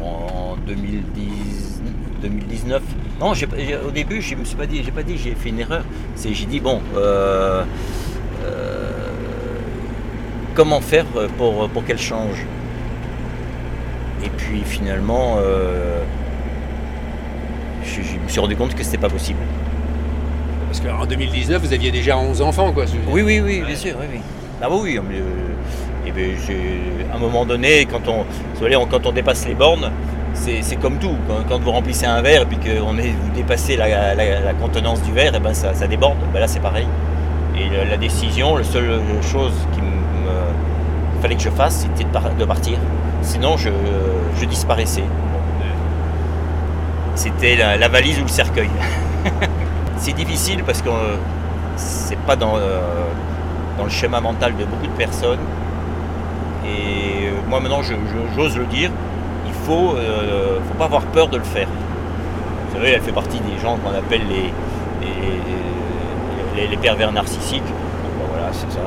[0.04, 1.82] En 2010,
[2.22, 2.82] 2019.
[3.20, 3.32] Non,
[3.88, 5.84] au début, je me suis pas dit, j'ai pas dit j'ai fait une erreur.
[6.16, 7.64] C'est j'ai dit bon, euh,
[8.44, 8.92] euh,
[10.54, 11.06] comment faire
[11.38, 12.46] pour, pour qu'elle change?
[14.24, 16.02] Et puis finalement, euh,
[17.84, 19.40] je, je me suis rendu compte que c'était pas possible.
[20.68, 22.84] Parce qu'en 2019, vous aviez déjà 11 enfants, quoi.
[23.08, 24.20] Oui, oui, oui, bien sûr, oui, oui.
[24.62, 28.26] Ah oui, oui, mais, et ben, j'ai- à un moment donné, quand on-
[28.88, 29.90] quand on dépasse les bornes,
[30.36, 31.16] c'est comme tout.
[31.50, 35.40] Quand, vous remplissez un verre et puis que vous dépassez la, contenance du verre, et
[35.40, 36.18] ben ça, déborde.
[36.34, 36.88] Ben là, c'est pareil.
[37.58, 39.84] Et la, décision, la seule chose qu'il
[41.22, 42.78] fallait que je fasse, c'était de, par- de partir.
[43.22, 43.70] Sinon, je,
[44.46, 45.04] disparaissais.
[47.16, 48.70] C'était la, valise ou le cercueil.
[49.98, 51.16] c'est difficile parce que euh,
[51.78, 52.80] c'est pas dans, euh,
[53.78, 55.40] dans le schéma mental de beaucoup de personnes.
[56.66, 57.82] Et euh, moi maintenant,
[58.36, 58.92] j'ose le dire,
[59.66, 61.68] faut, euh, faut pas avoir peur de le faire.
[62.70, 64.52] Vous savez, elle fait partie des gens qu'on appelle les,
[65.02, 67.64] les, les- les pervers narcissiques.
[67.64, 68.80] Bon, ben voilà, c'est ça.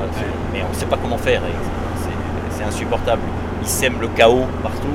[0.53, 1.41] Mais on ne sait pas comment faire.
[2.55, 3.21] c'est- insupportable.
[3.61, 4.87] Ils sèment le chaos partout,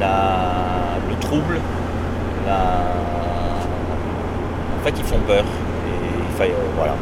[0.00, 1.58] la- le trouble,
[2.46, 2.54] la...
[4.80, 5.44] en fait, ils font peur.
[6.40, 6.94] Et, euh, voilà.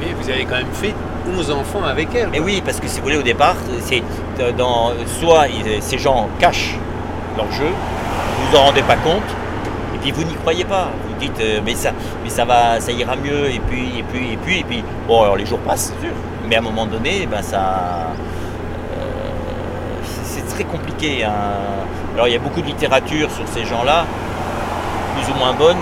[0.00, 0.94] Mais vous avez quand même fait
[1.36, 2.28] 11 enfants avec elle.
[2.32, 4.02] Mais oui, parce que si vous voulez, au départ, c'est
[4.40, 6.76] euh, dans soit ils- ces gens cachent
[7.36, 9.22] leur jeu, vous vous en rendez pas compte,
[9.94, 10.88] et puis vous n'y croyez pas.
[11.08, 11.90] Vous dites, euh, mais ça,
[12.22, 14.84] mais ça va, ça ira mieux, et puis, et puis, et puis, et puis.
[15.06, 16.12] Bon, alors les jours passent, sûr,
[16.48, 17.58] mais à un moment donné, ben ça,
[18.96, 21.24] euh, c'est très compliqué.
[21.24, 21.30] hein.
[22.14, 24.04] Alors il y a beaucoup de littérature sur ces gens-là,
[25.16, 25.76] plus ou moins bonne.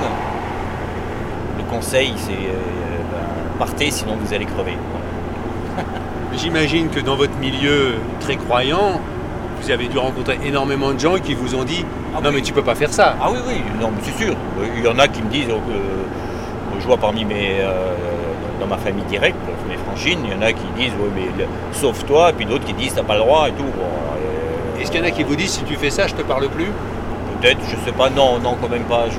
[1.56, 4.76] Le conseil, c'est euh, ben, partez, sinon vous allez crever.
[6.36, 9.00] J'imagine que dans votre milieu très croyant,
[9.62, 12.36] vous avez dû rencontrer énormément de gens qui vous ont dit Ah Non, oui.
[12.36, 13.16] mais tu peux pas faire ça.
[13.20, 14.34] Ah oui, oui, non, mais c'est sûr.
[14.76, 17.94] Il y en a qui me disent, euh, je vois parmi mes, euh,
[18.60, 19.36] dans ma famille directe,
[19.68, 22.72] mes franchines, il y en a qui disent, ouais, mais sauve-toi, et puis d'autres qui
[22.74, 23.62] disent, t'as pas le droit et tout.
[23.64, 26.14] Bon, euh, Est-ce qu'il y en a qui vous disent Si tu fais ça, je
[26.14, 26.70] te parle plus?
[27.40, 29.18] Peut-être, je sais pas, non, non, quand même pas, je,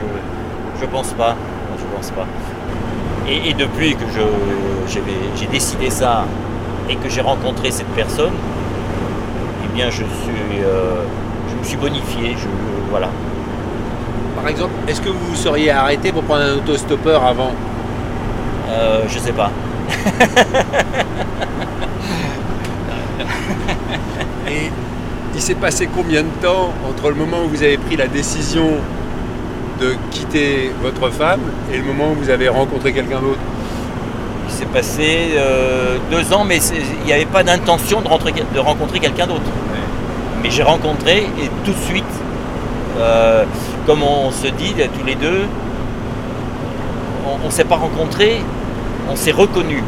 [0.82, 1.30] je pense pas.
[1.70, 2.26] Non, Je pense pas.
[3.28, 4.06] Et, et depuis que
[4.88, 6.26] j'ai, décidé ça
[6.90, 8.34] et que j'ai rencontré cette personne,
[9.80, 10.04] bien, je suis,
[10.62, 11.04] euh,
[11.50, 12.48] je me suis bonifié, je,
[12.90, 13.08] voilà.
[14.36, 17.54] Par exemple, est-ce que vous vous seriez arrêté pour prendre un autostoppeur avant?
[18.70, 19.52] Euh, je sais pas.
[24.50, 24.70] Et
[25.34, 28.68] il s'est passé combien de temps entre le moment où vous avez pris la décision
[29.80, 31.40] de quitter votre femme
[31.72, 33.40] et le moment où vous avez rencontré quelqu'un d'autre?
[34.50, 39.28] Il s'est passé euh, deux ans, mais il n'y avait pas d'intention de rencontrer quelqu'un
[39.28, 39.50] d'autre.
[40.44, 42.04] Mais j'ai rencontré et tout de suite,
[42.98, 43.44] euh,
[43.86, 45.42] comme on se dit là, tous les deux,
[47.44, 48.38] on ne s'est pas rencontrés,
[49.12, 49.84] on s'est reconnus.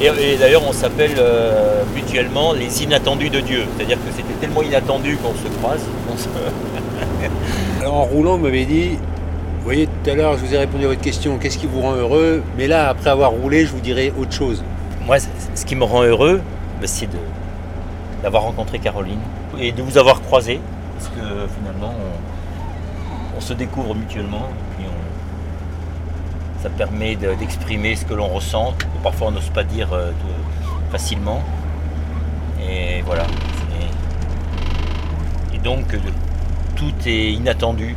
[0.00, 3.64] Et, et d'ailleurs, on s'appelle euh, mutuellement les inattendus de Dieu.
[3.76, 5.80] C'est-à-dire que c'était tellement inattendu qu'on se croise.
[6.16, 6.28] se-
[7.80, 10.84] Alors en roulant, vous m'avez dit, vous voyez, tout à l'heure, je vous ai répondu
[10.84, 12.42] à votre question, qu'est-ce qui vous rend heureux?
[12.58, 14.62] Mais là, après avoir roulé, je vous dirai autre chose.
[15.06, 15.16] Moi,
[15.54, 16.40] ce qui me rend heureux,
[16.80, 17.08] ben, c'est
[18.22, 19.18] d'avoir rencontré Caroline
[19.58, 20.60] et de vous avoir croisé.
[20.98, 24.48] Parce que finalement, on, on se découvre mutuellement.
[24.50, 29.50] Et puis on- ça permet de- d'exprimer ce que l'on ressent, que parfois on n'ose
[29.50, 31.42] pas dire euh, de- facilement.
[32.68, 33.24] Et voilà.
[35.54, 35.98] Et donc, euh,
[36.76, 37.94] tout est inattendu.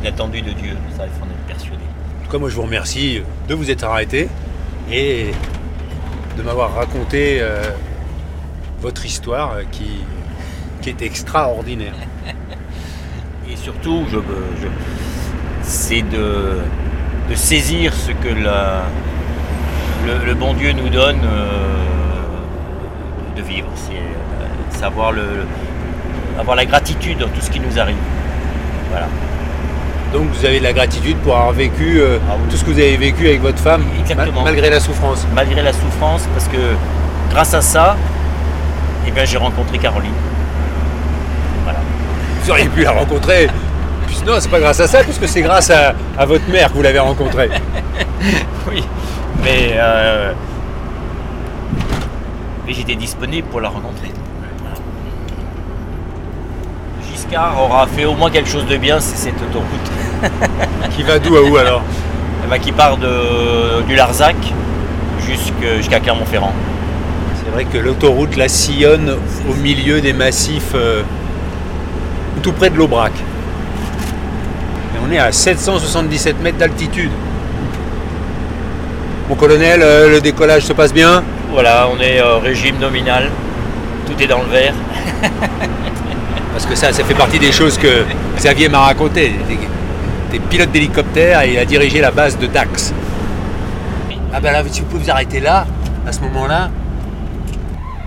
[0.00, 1.82] Inattendu de Dieu, ça, il faut en être persuadé.
[2.20, 4.28] En tout cas, moi, je vous remercie de vous être arrêté
[4.90, 5.32] et
[6.36, 7.70] de m'avoir raconté euh,
[8.80, 9.88] votre histoire qui,
[10.80, 11.92] qui est extraordinaire.
[13.50, 14.66] Et surtout, je, je-
[15.62, 16.58] c'est de,
[17.28, 18.82] de saisir ce que la-
[20.06, 21.56] le, le bon Dieu nous donne euh,
[23.36, 23.68] de vivre.
[23.76, 25.24] C'est euh, savoir le,
[26.38, 27.96] avoir la gratitude dans tout ce qui nous arrive.
[28.90, 29.06] Voilà.
[30.12, 32.48] Donc vous avez de la gratitude pour avoir vécu euh, Ah oui.
[32.50, 34.42] tout ce que vous avez vécu avec votre femme, Exactement.
[34.42, 35.24] malgré la souffrance.
[35.34, 36.56] Malgré la souffrance, parce que
[37.30, 37.96] grâce à ça,
[39.06, 40.10] eh bien, j'ai rencontré Caroline.
[42.42, 43.48] Vous auriez pu la rencontrer.
[44.06, 46.74] Puis non, c'est pas grâce à ça, puisque c'est grâce à, à votre mère que
[46.74, 47.50] vous l'avez rencontrée.
[48.70, 48.84] Oui,
[49.42, 50.32] mais, euh,
[52.66, 54.10] mais j'étais disponible pour la rencontrer.
[57.10, 59.90] Giscard aura fait au moins quelque chose de bien, c'est cette autoroute
[60.96, 61.82] Qui va d'où à où alors
[62.44, 64.36] Eh ben, qui part de, du Larzac
[65.78, 66.52] jusqu'à Clermont-Ferrand.
[67.42, 69.16] C'est vrai que l'autoroute la sillonne
[69.48, 71.02] au milieu des massifs, euh,
[72.42, 73.12] tout près de l'Aubrac.
[74.94, 77.10] Et on est à 777 mètres d'altitude.
[79.28, 81.22] Mon colonel, euh, le décollage se passe bien
[81.52, 83.30] Voilà, on est euh, régime nominal,
[84.06, 84.74] tout est dans le vert.
[86.52, 88.04] Parce que ça, ça fait partie des choses que
[88.36, 89.32] Xavier m'a raconté.
[89.48, 89.58] Des,
[90.30, 92.92] des pilotes d'hélicoptère et il a dirigé la base de Dax.
[94.32, 95.66] Ah ben là, si vous pouvez vous arrêter là,
[96.06, 96.70] à ce moment-là.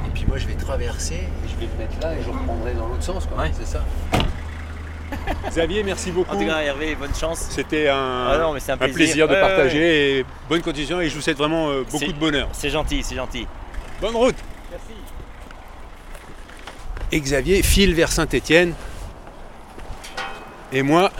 [0.05, 2.73] Et puis moi, je vais traverser et je vais me mettre là et je reprendrai
[2.73, 3.27] dans l'autre sens.
[3.31, 3.43] Quoi.
[3.43, 3.51] Ouais.
[3.59, 3.81] C'est ça.
[5.49, 6.35] Xavier, merci beaucoup.
[6.35, 7.47] En tout cas, Hervé, bonne chance.
[7.49, 8.95] C'était un, Ah non, mais c'est un un plaisir.
[8.95, 12.11] plaisir, de Ouais, ouais, partager et bonne continuation et je vous souhaite vraiment euh, beaucoup
[12.11, 12.49] de bonheur.
[12.51, 13.47] C'est gentil, c'est gentil.
[14.01, 14.35] Bonne route
[14.71, 14.85] Merci.
[17.11, 18.73] Et Xavier file vers Saint-Étienne.
[20.71, 21.11] Et moi,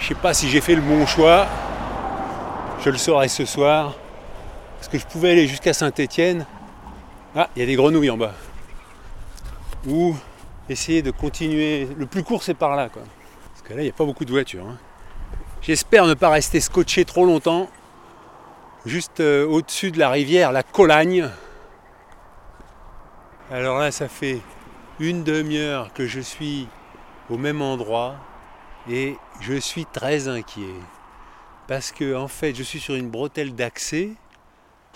[0.00, 1.46] je sais pas si j'ai fait le bon choix.
[2.84, 3.94] Je le saurai ce soir.
[4.76, 6.44] Parce que je pouvais aller jusqu'à Saint-Étienne.
[7.36, 8.32] Ah, il y a des grenouilles en bas.
[9.86, 10.16] Ou
[10.68, 11.88] essayer de continuer.
[11.96, 12.88] Le plus court, c'est par là.
[12.88, 13.02] Quoi.
[13.52, 14.66] Parce que là, il n'y a pas beaucoup de voitures.
[14.66, 14.78] hein.
[15.62, 17.68] J'espère ne pas rester scotché trop longtemps.
[18.86, 21.28] Juste euh, au-dessus de la rivière, la Colagne.
[23.50, 24.40] Alors là, ça fait
[25.00, 26.68] une demi-heure que je suis
[27.30, 28.16] au même endroit
[28.88, 30.74] et je suis très inquiet.
[31.66, 34.10] Parce que en fait, je suis sur une bretelle d'accès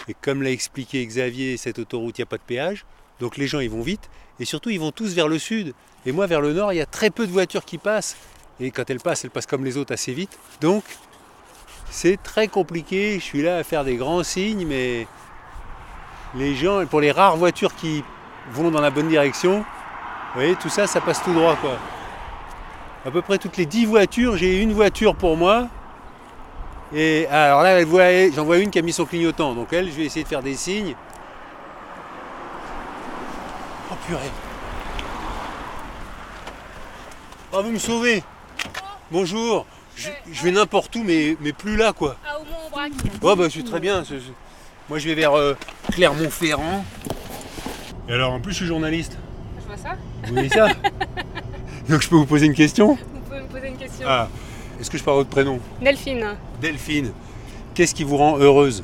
[0.08, 2.86] et comme l'a expliqué Xavier, cette autoroute, il n'y a pas de péage.
[3.20, 5.74] Donc les gens, ils vont vite et surtout, ils vont tous vers le sud.
[6.04, 8.16] Et moi, vers le nord, il y a très peu de voitures qui passent.
[8.60, 10.38] Et quand elles passent, elles passent comme les autres assez vite.
[10.60, 10.84] Donc,
[11.90, 13.14] c'est très compliqué.
[13.18, 15.06] Je suis là à faire des grands signes, mais
[16.34, 18.02] les gens, pour les rares voitures qui
[18.52, 21.56] vont dans la bonne direction, vous voyez, tout ça, ça passe tout droit.
[23.04, 25.68] À peu près toutes les 10 voitures, j'ai une voiture pour moi.
[26.94, 27.80] Et alors là,
[28.30, 29.54] j'en vois une qui a mis son clignotant.
[29.54, 30.94] Donc elle, je vais essayer de faire des signes.
[34.02, 34.30] Oh purée.
[37.52, 38.22] Oh, vous me sauvez.
[39.10, 39.66] Bonjour.
[39.94, 42.16] Je, je vais n'importe où, mais, mais plus là, quoi.
[42.26, 42.92] Ah, au moins braque.
[43.22, 44.02] Oh bah je suis très bien.
[44.88, 45.54] Moi je vais vers euh,
[45.92, 46.84] Clermont-Ferrand.
[48.08, 49.16] Et alors en plus je suis journaliste.
[49.60, 49.96] Je vois ça.
[50.24, 50.68] Vous voyez ça
[51.88, 52.98] Donc je peux vous poser une question?
[53.12, 54.06] Vous pouvez me poser une question.
[54.08, 54.28] Ah.
[54.80, 55.60] Est-ce que je parle votre prénom?
[55.80, 56.36] Delphine.
[56.60, 57.12] Delphine.
[57.74, 58.82] Qu'est-ce qui vous rend heureuse?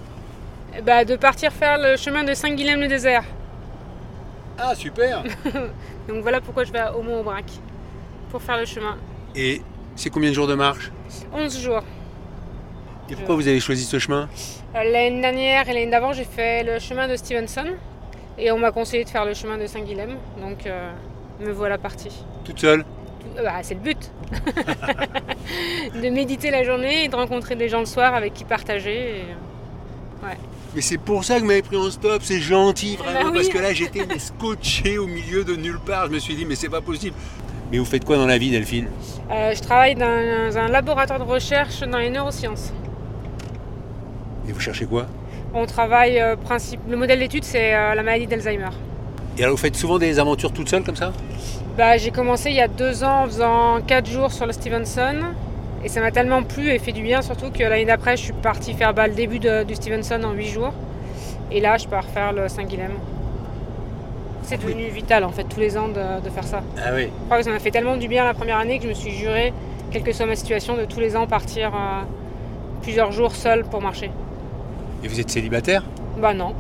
[0.85, 3.25] Bah, de partir faire le chemin de Saint-Guilhem-le-Désert.
[4.59, 5.23] Ah super
[6.09, 7.45] Donc voilà pourquoi je vais au Mont Aubrac.
[8.31, 8.97] Pour faire le chemin.
[9.35, 9.63] Et
[9.97, 10.91] c'est combien de jours de marche?
[11.33, 11.83] 11 jours.
[13.11, 14.29] Et pourquoi vous avez choisi ce chemin?
[14.75, 17.65] Euh, L'année dernière et l'année d'avant, j'ai fait le chemin de Stevenson.
[18.37, 20.17] Et on m'a conseillé de faire le chemin de Saint-Guilhem.
[20.41, 20.91] Donc euh,
[21.41, 22.13] me voilà partie.
[22.45, 22.85] Toute seule?
[23.39, 24.11] Euh, bah, c'est le but.
[25.95, 29.21] de méditer la journée et de rencontrer des gens le soir avec qui partager.
[29.21, 29.25] et-
[30.75, 33.35] Mais c'est pour ça que vous m'avez pris en stop, c'est gentil vraiment, Bah oui.
[33.37, 36.55] parce que là j'étais scotché au milieu de nulle part, je me suis dit mais
[36.57, 37.17] c'est pas possible.
[37.73, 38.89] Mais vous faites quoi dans la vie Delphine?
[39.31, 42.73] Euh, je travaille dans un laboratoire de recherche dans les neurosciences.
[44.49, 45.07] Et vous cherchez quoi?
[45.55, 46.81] On travaille, euh, principe...
[46.89, 48.71] le modèle d'étude, c'est euh, la maladie d'Alzheimer.
[49.37, 51.13] Et alors vous faites souvent des aventures toute seule comme ça?
[51.77, 55.17] Bah, j'ai commencé il y a deux ans en faisant quatre jours sur le Stevenson.
[55.85, 58.33] Et ça m'a tellement plu et fait du bien, surtout que l'année d'après, je suis
[58.33, 60.73] partie faire bah, le début de- du Stevenson en huit jours.
[61.53, 62.93] Et là, je pars faire le Saint-Guilhem.
[64.43, 66.63] C'est devenu vital en fait, tous les ans de, de faire ça.
[66.79, 67.05] Ah oui.
[67.05, 68.95] Je crois que ça m'a fait tellement du bien la première année que je me
[68.95, 69.53] suis juré,
[69.91, 72.03] quelle que soit ma situation, de tous les ans partir euh,
[72.83, 74.11] plusieurs jours seul pour marcher.
[75.05, 75.85] Et vous êtes célibataire?
[76.19, 76.55] Bah non.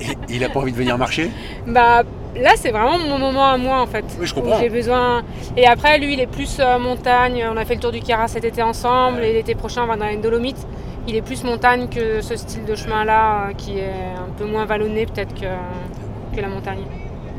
[0.00, 1.30] Et il a pas envie de venir marcher?
[1.66, 2.02] Bah
[2.36, 4.04] là c'est vraiment mon moment à moi en fait.
[4.18, 4.58] Oui, je comprends.
[4.58, 5.22] J'ai besoin.
[5.56, 7.44] Et après lui il est plus euh, montagne.
[7.50, 9.96] On a fait le tour du Cara cet été ensemble et l'été prochain on va
[9.96, 10.66] dans les Dolomites.
[11.08, 14.64] Il est plus montagne que ce style de chemin là qui est un peu moins
[14.64, 16.84] vallonné peut-être que, que la montagne.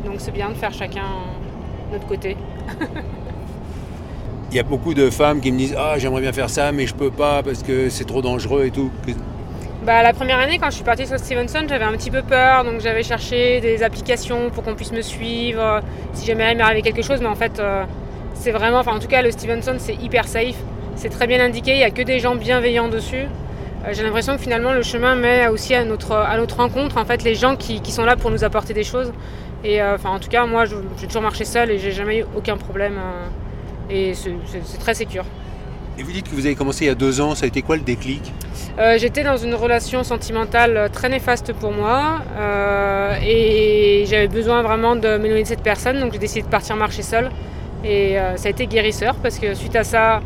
[0.05, 1.05] Donc c'est bien de faire chacun
[1.91, 2.37] notre côté.
[4.51, 6.85] Il y a beaucoup de femmes qui me disent Ah, j'aimerais bien faire ça, mais
[6.85, 8.91] je peux pas parce que c'est trop dangereux et tout.
[9.83, 12.63] Bah, la première année, quand je suis partie sur Stevenson, j'avais un petit peu peur,
[12.63, 15.81] donc j'avais cherché des applications pour qu'on puisse me suivre,
[16.13, 17.83] si jamais il m'arrivait quelque chose, mais en fait, euh,
[18.35, 20.57] c'est vraiment, enfin en tout cas, le Stevenson, c'est hyper safe,
[20.95, 23.25] c'est très bien indiqué, il n'y a que des gens bienveillants dessus.
[23.83, 27.05] Euh, j'ai l'impression que finalement, le chemin met aussi à notre, à notre rencontre, en
[27.05, 29.11] fait, les gens qui, qui sont là pour nous apporter des choses.
[29.63, 32.25] Et euh, enfin, en tout cas, moi, j'ai toujours marché seul et j'ai jamais eu
[32.35, 32.99] aucun problème.
[33.89, 35.25] et c'est très sécure.
[35.97, 37.61] Et vous dites que vous avez commencé il y a deux ans, ça a été
[37.61, 38.31] quoi le déclic
[38.79, 44.95] euh, J'étais dans une relation sentimentale très néfaste pour moi euh, et j'avais besoin vraiment
[44.95, 47.29] de m'éloigner de cette personne, donc j'ai décidé de partir marcher seule.
[47.83, 50.21] Et euh, ça a été guérisseur parce que suite à ça,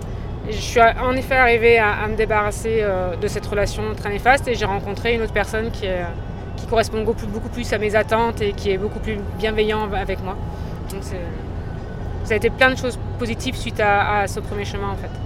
[0.48, 2.84] je suis en effet arrivée à, me débarrasser
[3.20, 5.88] de cette relation très néfaste et j'ai rencontré une autre personne qui,
[6.70, 10.38] correspond beaucoup, plus à mes attentes et qui est beaucoup plus bienveillant avec moi.
[10.92, 15.25] Donc ça a été plein de choses positives suite à ce premier chemin en fait.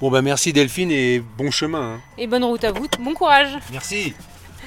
[0.00, 1.96] Bon bah merci Delphine et bon chemin.
[1.96, 2.00] Hein.
[2.16, 3.58] Et bonne route à vous, bon courage.
[3.70, 4.14] Merci.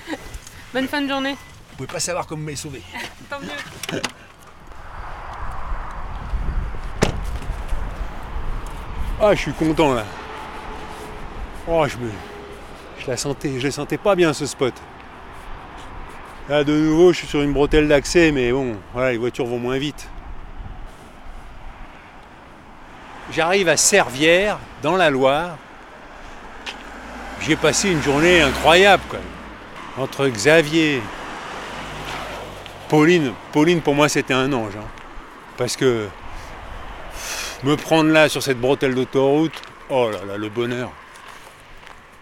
[0.75, 1.31] bonne fin de journée.
[1.71, 2.83] Vous pouvez pas savoir comment vous m'avez sauvé.
[3.31, 3.99] Tant mieux.
[9.19, 10.05] Ah je suis content là.
[11.67, 12.11] Oh je me.
[12.99, 13.59] Je la sentais.
[13.59, 14.75] Je la sentais pas bien ce spot.
[16.47, 19.57] Là de nouveau je suis sur une bretelle d'accès mais bon voilà les voitures vont
[19.57, 20.09] moins vite.
[23.31, 25.57] J'arrive à Servières, dans la Loire.
[27.41, 29.03] J'ai passé une journée incroyable,
[29.97, 31.01] Entre Xavier,
[32.89, 34.73] Pauline, Pauline pour moi c'était un ange.
[34.77, 34.87] Hein.
[35.57, 36.07] parce que
[37.63, 39.53] me prendre là sur cette bretelle d'autoroute,
[39.89, 40.91] oh là là, le bonheur.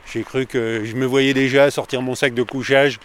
[0.05, 2.99] J'ai cru que je me voyais déjà sortir mon sac de couchage,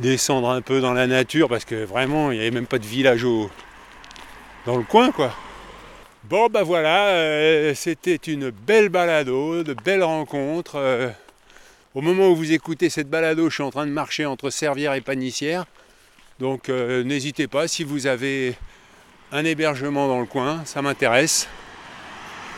[0.00, 2.86] descendre un peu dans la nature, parce que vraiment, il n'y avait même pas de
[2.86, 3.50] village au...
[4.66, 5.32] dans le coin, quoi.
[6.28, 10.74] Bon ben voilà, euh, c'était une belle balado, de belles rencontres.
[10.74, 11.08] Euh.
[11.94, 14.94] au moment où vous écoutez cette balado, je suis en train de marcher entre Servières
[14.94, 15.66] et Panissière.
[16.40, 18.56] Donc euh, n'hésitez pas, si vous avez
[19.30, 21.46] un hébergement dans le coin, ça m'intéresse.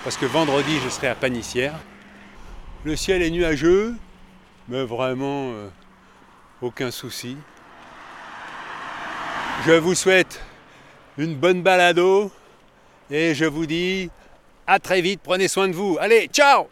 [0.02, 1.74] Parce que vendredi, je serai à Panissière.
[2.84, 3.94] Le ciel est nuageux,
[4.68, 5.52] mais vraiment
[6.62, 7.36] aucun souci.
[9.66, 10.40] Je vous souhaite
[11.18, 12.32] une bonne balado
[13.10, 14.10] et je vous dis
[14.66, 15.96] à très vite, prenez soin de vous.
[16.00, 16.68] Allez, ciao